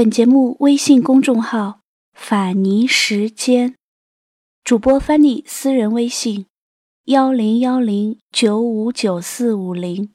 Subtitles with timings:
[0.00, 1.80] 本节目微信公众号
[2.16, 3.74] “法尼时间”，
[4.64, 6.46] 主播 Fanny 私人微信：
[7.04, 10.14] 幺零幺零九五九四五零。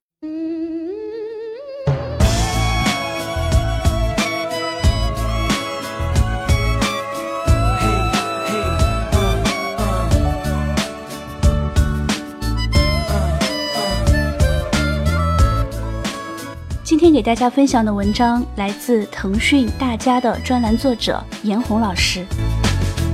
[17.06, 22.26] 天给大家分享的文章来自腾讯大家的专栏作者严红老师。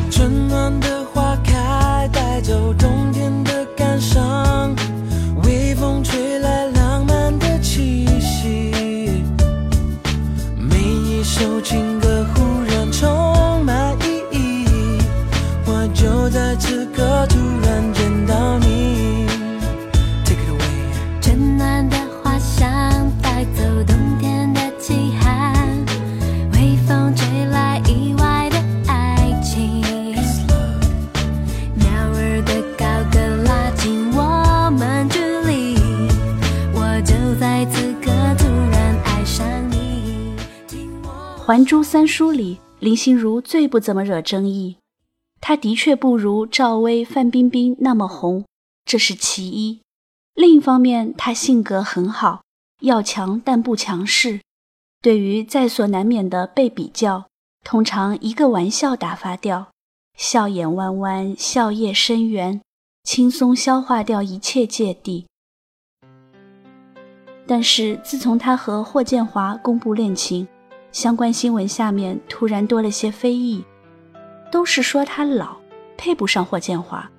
[0.09, 4.73] 春暖的花开，带走冬天的感伤，
[5.43, 9.25] 微风吹来浪漫的气息，
[10.57, 15.01] 每一首情歌忽然充满意义，
[15.65, 17.70] 我就在此刻突然
[41.43, 44.77] 还珠三书》里，林心如最不怎么惹争议，
[45.41, 48.45] 她的确不如赵薇、范冰冰那么红，
[48.85, 49.81] 这是其一。
[50.35, 52.43] 另一方面，她性格很好，
[52.81, 54.39] 要强但不强势。
[55.01, 57.25] 对于在所难免的被比较，
[57.65, 59.71] 通常一个玩笑打发掉，
[60.15, 62.61] 笑眼弯弯，笑靥深圆，
[63.03, 65.25] 轻松消化掉一切芥蒂。
[67.47, 70.47] 但是自从她和霍建华公布恋情，
[70.91, 73.63] 相关新闻下面突然多了些非议，
[74.51, 75.55] 都是说她老，
[75.97, 77.09] 配不上霍建华。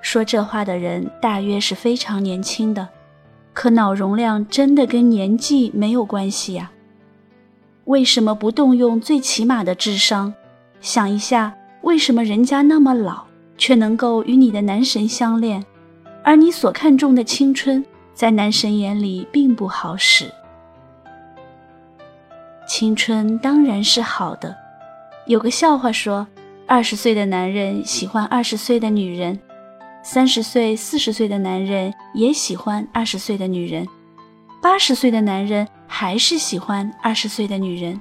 [0.00, 2.88] 说这话的人大约是非常年轻的，
[3.52, 6.72] 可脑容量真的跟年纪没有关系呀、
[7.84, 10.34] 为什么不动用最起码的智商，
[10.80, 15.64] 想一下为什么人家那么老，却能够与你的男神相恋，
[16.24, 20.28] 而你所看重的青春，在男神眼里并不好使。
[22.74, 24.56] 青春当然是好的，
[25.26, 26.26] 有个笑话说，
[26.66, 29.38] 二十岁的男人喜欢二十岁的女人。
[30.02, 33.86] 三十岁、四十岁的男人也喜欢二十岁的女人，
[34.62, 38.00] 八十岁的男人还是喜欢二十岁的女人。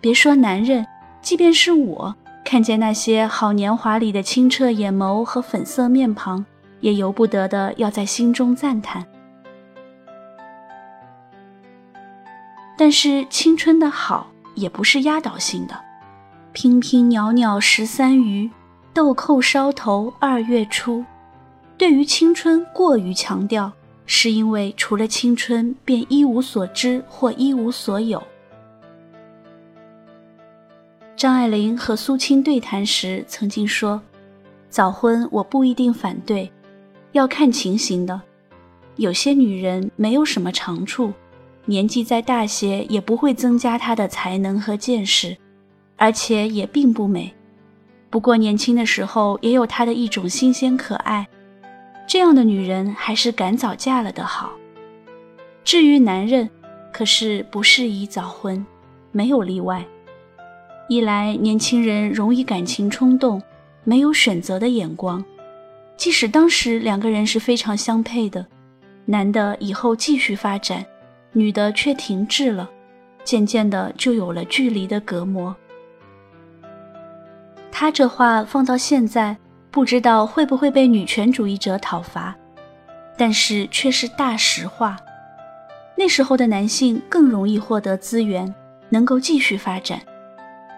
[0.00, 0.84] 别说男人，
[1.22, 6.44] 即便是我，看见那些好年华里的清澈眼眸和粉色面庞，
[6.80, 9.06] 也由不得的要在心中赞叹。
[12.80, 15.78] 但是青春的好也不是压倒性的，
[16.54, 18.50] 娉娉袅袅十三余。
[18.94, 21.04] 豆蔻梢头二月初，
[21.76, 23.70] 对于青春过于强调，
[24.06, 28.22] 是因为除了青春便一无所知或一无所有。
[31.14, 34.00] 张爱玲和苏青对谈时曾经说
[34.70, 36.50] ：“早婚我不一定反对，
[37.12, 38.18] 要看情形的。
[38.96, 41.12] 有些女人没有什么长处，
[41.66, 45.36] 年纪再大些也不会增加她的才能和见识，
[45.96, 47.32] 而且也并不美。”
[48.10, 51.28] 不过年轻的时候也有她的一种新鲜可爱，
[52.08, 54.50] 这样的女人还是赶早嫁了的好。
[55.62, 56.50] 至于男人，
[56.92, 58.66] 可是不适宜早婚，
[59.12, 59.84] 没有例外。
[60.88, 63.40] 一来年轻人容易感情冲动，
[63.84, 65.24] 没有选择的眼光，
[65.96, 68.44] 即使当时两个人是非常相配的，
[69.04, 70.84] 男的以后继续发展，
[71.32, 72.68] 女的却停滞了，
[73.24, 75.54] 渐渐的就有了距离的隔膜。
[77.70, 79.36] 他这话放到现在，
[79.70, 82.36] 不知道会不会被女权主义者讨伐，
[83.16, 84.96] 但是却是大实话。
[85.96, 88.52] 那时候的男性更容易获得资源，
[88.88, 90.00] 能够继续发展，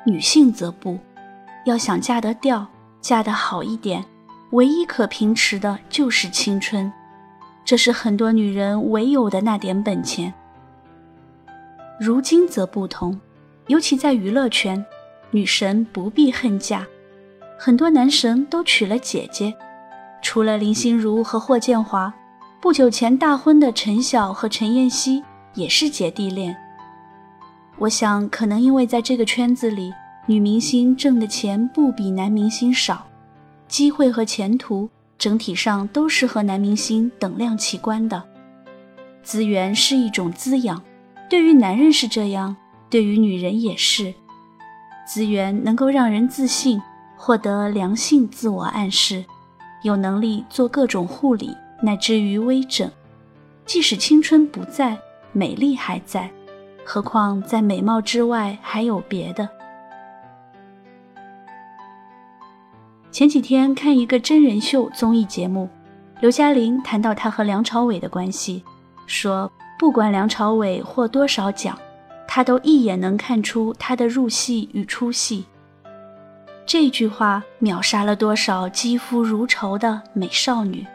[0.04, 0.98] 女性则不。
[1.64, 2.66] 要想嫁得掉，
[3.00, 4.04] 嫁得好一点，
[4.50, 6.92] 唯一可凭持的就是青春，
[7.64, 10.34] 这是很多女人唯有的那点本钱。
[12.04, 13.16] 如今则不同，
[13.68, 14.84] 尤其在娱乐圈。
[15.30, 16.84] 女神不必恨嫁，
[17.56, 19.54] 很多男神都娶了姐姐，
[20.20, 22.12] 除了林心如和霍建华，
[22.60, 25.22] 不久前大婚的陈晓和陈妍希
[25.54, 26.56] 也是姐弟恋。
[27.78, 29.94] 我想，可能因为在这个圈子里，
[30.26, 33.06] 女明星挣的钱不比男明星少，
[33.68, 38.20] 机会和前途整体上都是和男明星等量齐观的。
[39.22, 40.82] 资源是一种滋养，
[41.32, 42.54] 对于男人是这样，
[42.90, 44.12] 对于女人也是。
[45.06, 46.78] 资源能够让人自信，
[47.16, 49.24] 获得良性自我暗示，
[49.82, 52.90] 有能力做各种护理，乃至于微整。
[53.64, 54.98] 即使青春不在，
[55.32, 56.30] 美丽还在，
[56.84, 59.48] 何况在美貌之外还有别的。
[63.10, 65.70] 前几天看一个真人秀综艺节目，
[66.20, 68.62] 刘嘉玲谈到她和梁朝伟的关系，
[69.06, 69.50] 说
[69.82, 71.76] 不管梁朝伟获多少奖，
[72.24, 75.44] 她都一眼能看出他的入戏与出戏。
[76.64, 80.86] 这句话秒杀了多少肌肤如绸的美少女。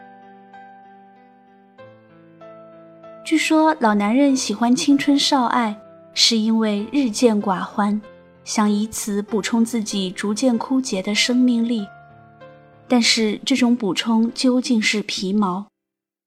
[3.22, 5.78] 据说老男人喜欢青春少爱，
[6.14, 8.00] 是因为日渐寡欢，
[8.42, 11.86] 想以此补充自己逐渐枯竭的生命力。
[12.88, 15.66] 但是这种补充究竟是皮毛？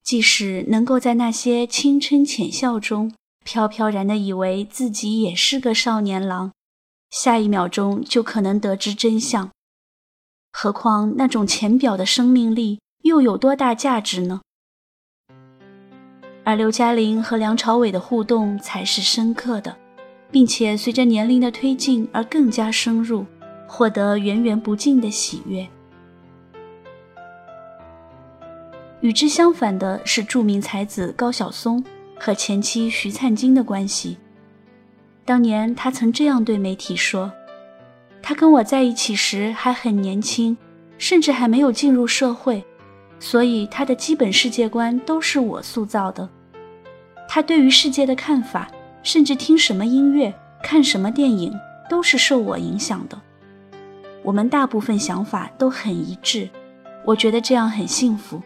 [0.03, 3.13] 即使能够在那些青春浅笑中
[3.45, 6.51] 飘飘然的以为自己也是个少年郎，
[7.09, 9.49] 下一秒钟就可能得知真相。
[10.51, 14.41] 何况那种浅表的生命力又有多大价值呢？
[16.43, 19.77] 而刘嘉玲和梁朝伟的互动才是深刻的，
[20.31, 23.25] 并且随着年龄的推进而更加深入，
[23.67, 25.67] 获得源源不尽的喜悦。
[29.01, 31.83] 与之相反的是，著名才子高晓松
[32.19, 34.17] 和前妻徐灿金的关系。
[35.25, 37.31] 当年他曾这样对媒体说
[38.21, 40.55] ：“他跟我在一起时还很年轻，
[40.97, 42.63] 甚至还没有进入社会。”
[43.19, 46.27] 所以他的基本世界观都是我塑造的，
[47.27, 48.71] 他对于世界的看法，
[49.03, 50.33] 甚至听什么音乐、
[50.63, 51.53] 看什么电影，
[51.87, 53.21] 都是受我影响的。
[54.23, 56.49] 我们大部分想法都很一致，
[57.05, 58.41] 我觉得这样很幸福。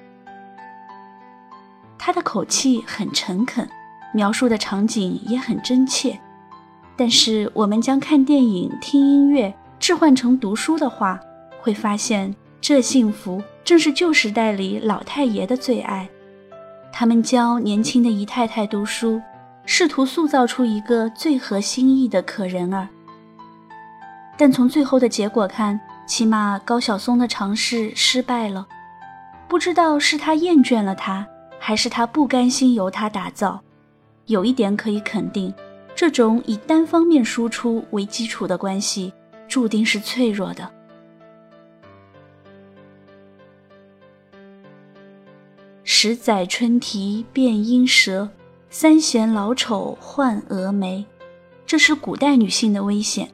[2.06, 3.68] 他的口气很诚恳，
[4.14, 6.20] 描述的场景也很真切。
[6.96, 11.20] 但是我们将看电影、听音乐置换成读书的话，
[11.60, 13.42] 会发现这幸福。
[13.64, 16.08] 正是旧时代里老太爷的最爱，
[16.94, 19.20] 他们教年轻的姨太太读书，
[19.66, 22.88] 试图塑造出一个最合心意的可人儿。
[24.38, 28.68] 但从最后的结果看，起码高晓松的尝试失败了。
[29.48, 31.26] 不知道是他厌倦了他，
[31.68, 33.60] 还是他不甘心由他打造。
[34.28, 35.52] 有一点可以肯定，
[35.96, 39.12] 这种以单方面输出为基础的关系，
[39.48, 40.72] 注定是脆弱的。
[45.84, 48.30] 十载春啼变莺舌，
[48.70, 51.04] 三弦老丑换蛾眉，
[51.66, 53.28] 这是古代女性的危险。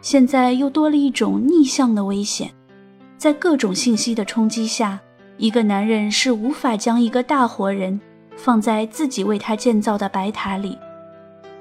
[0.00, 2.50] 现在又多了一种逆向的危险，
[3.18, 4.98] 在各种信息的冲击下，
[5.40, 7.98] 一个男人是无法将一个大活人
[8.36, 10.76] 放在自己为他建造的白塔里。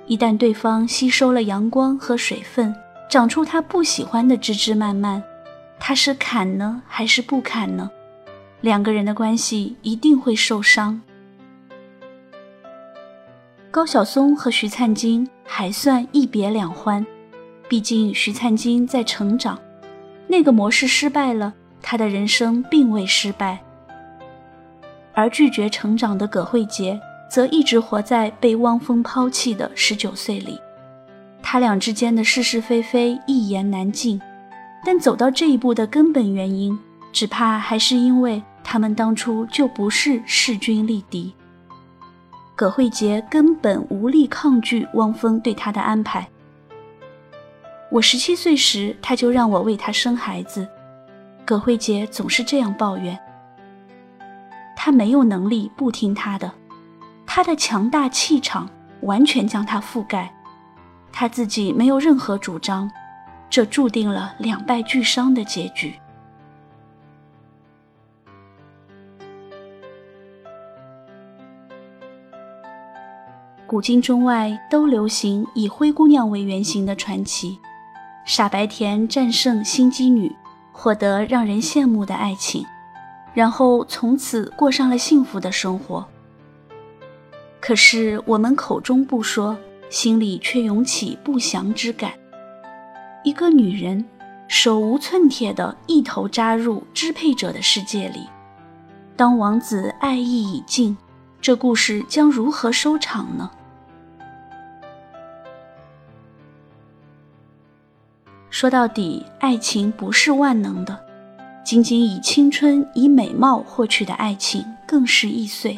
[0.05, 2.75] 一旦对方吸收了阳光和水分，
[3.09, 5.23] 长出他不喜欢的枝枝蔓蔓，
[5.79, 7.89] 他是砍呢，还是不砍呢？
[8.59, 11.01] 两个人的关系一定会受伤。
[13.71, 17.05] 高晓松和徐灿金还算一别两欢，
[17.69, 19.57] 毕竟徐灿金在成长，
[20.27, 23.57] 那个模式失败了，他的人生并未失败。
[25.13, 30.59] 而拒绝成长的葛慧杰，则一直活在被汪峰抛弃的十九岁里。
[31.41, 34.21] 他俩之间的是是非非一言难尽，
[34.85, 36.77] 但走到这一步的根本原因，
[37.11, 38.41] 只怕还是因为。
[38.61, 41.33] 他们当初就不是势均力敌。
[42.55, 46.27] 葛慧杰根本无力抗拒汪峰对他的安排。
[47.89, 50.67] 我十七岁时，他就让我为他生孩子。
[51.43, 53.17] 葛慧杰总是这样抱怨。
[54.81, 56.49] 他没有能力不听他的，
[57.25, 58.69] 他的强大气场
[59.01, 60.33] 完全将他覆盖，
[61.11, 62.89] 他自己没有任何主张，
[63.49, 65.93] 这注定了两败俱伤的结局。
[73.67, 77.59] 古今中外都流行以灰姑娘为原型的传奇，
[78.23, 80.33] 傻白甜战胜心机女，
[80.71, 82.65] 获得让人羡慕的爱情，
[83.39, 86.05] 然后从此过上了幸福的生活。
[87.61, 89.57] 可是我们口中不说，
[89.89, 92.11] 心里却涌起不祥之感。
[93.23, 94.03] 一个女人
[94.49, 98.27] 手无寸铁的一头扎入支配者的世界里，
[99.15, 100.97] 当王子爱意已尽，
[101.39, 103.49] 这故事将如何收场呢？
[108.49, 111.05] 说到底，爱情不是万能的，
[111.63, 115.77] 仅仅以青春、以美貌获取的爱情更是易碎。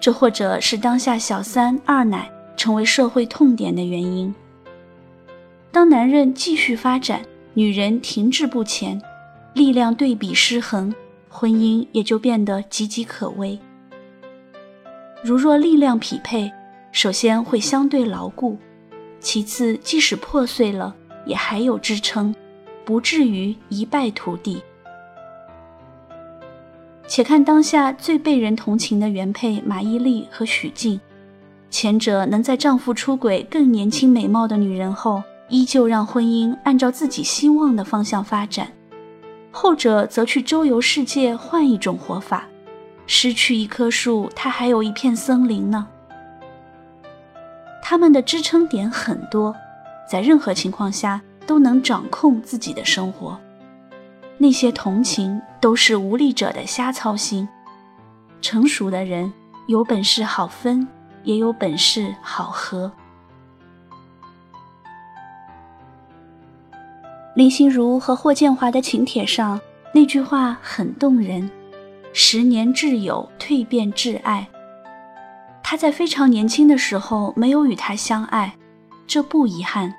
[0.00, 4.34] 这或者是当下小三、二奶成为社会痛点的原因。
[5.70, 7.22] 当男人继续发展，
[7.54, 9.00] 女人停滞不前，
[9.54, 10.94] 力量对比失衡，
[11.28, 13.58] 婚姻也就变得岌岌可危。
[15.22, 16.50] 如若力量匹配，
[16.92, 18.56] 首先会相对牢固，
[19.20, 20.94] 其次即使破碎了，
[21.26, 22.34] 也还有支撑，
[22.84, 24.62] 不至于一败涂地。
[27.08, 31.00] 且看当下最被人同情的原配马伊琍和许静，
[31.70, 38.66] 前者能在丈夫出轨更年轻美貌的女人后，依旧让婚姻按照自己希望的方向发展；
[39.52, 42.44] 后者则去周游世界，换一种活法。
[43.06, 45.86] 失去一棵树，它还有一片森林呢。
[47.80, 49.54] 他们的支撑点很多，
[50.10, 53.38] 在任何情况下都能掌控自己的生活。
[54.38, 57.48] 那些同情都是无力者的瞎操心。
[58.40, 59.32] 成熟的人
[59.66, 60.86] 有本事好分，
[61.24, 62.92] 也有本事好合。
[67.34, 69.60] 林心如和霍建华的请帖上
[69.92, 71.50] 那句话很动人
[72.12, 74.46] ：“十年挚友，蜕变挚爱。”
[75.62, 78.56] 他在非常年轻的时候没有与他相爱，
[79.06, 79.92] 这不遗憾。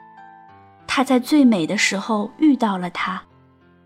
[0.87, 3.21] 他在最美的时候遇到了他。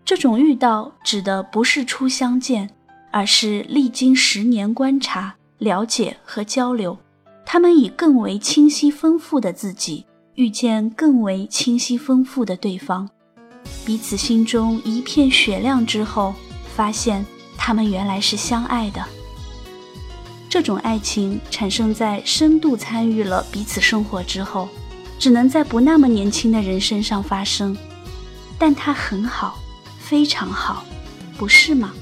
[0.04, 2.68] 这种遇到指的不是初相见，
[3.10, 6.98] 而是历经十年观察、了解和交流，
[7.46, 10.04] 他们以更为清晰丰富的自己
[10.34, 13.08] 遇见更为清晰丰富的对方，
[13.86, 16.34] 彼此心中一片雪亮之后，
[16.74, 17.24] 发现
[17.56, 19.04] 他们原来是相爱的。
[20.48, 24.68] 这种爱情产生在深度参与了彼此生活之后，
[25.18, 27.74] 只能在不那么年轻的人身上发生，
[28.58, 29.61] 但它很好。
[30.02, 30.84] 非常好，
[31.38, 31.92] 不是吗？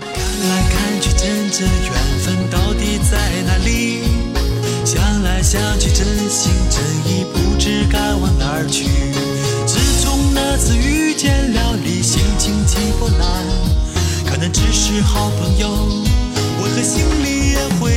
[0.00, 4.02] 看来看去，真正缘分到底在哪里？
[4.84, 8.84] 想来想去，真心真意不知该往哪儿去。
[9.66, 13.44] 自从那次遇见了你，心情起波澜。
[14.26, 15.68] 可能只是好朋友，
[16.62, 17.91] 为何心里也会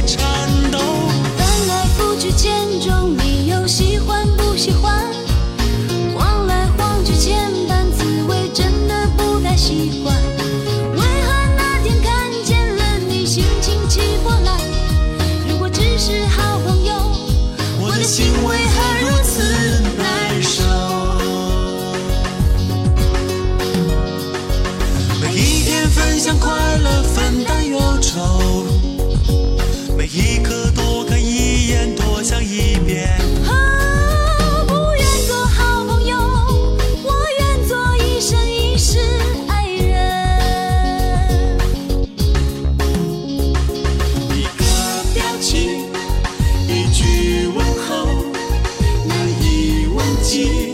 [26.16, 28.64] 分享快乐，分担忧愁，
[29.98, 33.20] 每一刻多看一眼，多想一遍。
[33.46, 36.18] 啊，不愿做好朋友，
[37.04, 38.98] 我愿做一生一世
[39.50, 41.60] 爱人。
[44.32, 44.64] 一个
[45.14, 45.86] 表情，
[46.70, 47.58] 一句问
[47.90, 48.08] 候，
[49.06, 50.65] 难以忘记